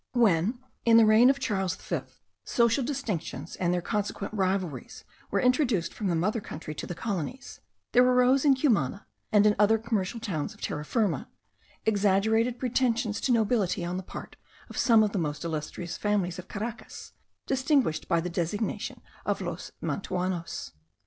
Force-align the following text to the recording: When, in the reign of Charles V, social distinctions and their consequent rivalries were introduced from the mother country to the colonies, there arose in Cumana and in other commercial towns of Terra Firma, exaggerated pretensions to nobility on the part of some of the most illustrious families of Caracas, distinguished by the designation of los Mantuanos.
When, 0.13 0.57
in 0.83 0.97
the 0.97 1.05
reign 1.05 1.29
of 1.29 1.37
Charles 1.39 1.75
V, 1.75 1.99
social 2.43 2.83
distinctions 2.83 3.55
and 3.57 3.71
their 3.71 3.83
consequent 3.83 4.33
rivalries 4.33 5.03
were 5.29 5.39
introduced 5.39 5.93
from 5.93 6.07
the 6.07 6.15
mother 6.15 6.41
country 6.41 6.73
to 6.73 6.87
the 6.87 6.95
colonies, 6.95 7.59
there 7.91 8.03
arose 8.03 8.43
in 8.43 8.55
Cumana 8.55 9.05
and 9.31 9.45
in 9.45 9.55
other 9.59 9.77
commercial 9.77 10.19
towns 10.19 10.55
of 10.55 10.59
Terra 10.61 10.83
Firma, 10.85 11.29
exaggerated 11.85 12.57
pretensions 12.57 13.21
to 13.21 13.31
nobility 13.31 13.85
on 13.85 13.97
the 13.97 14.01
part 14.01 14.37
of 14.71 14.77
some 14.79 15.03
of 15.03 15.11
the 15.11 15.19
most 15.19 15.43
illustrious 15.43 15.97
families 15.97 16.39
of 16.39 16.47
Caracas, 16.47 17.13
distinguished 17.45 18.07
by 18.07 18.19
the 18.19 18.27
designation 18.27 19.01
of 19.23 19.39
los 19.39 19.71
Mantuanos. 19.81 20.71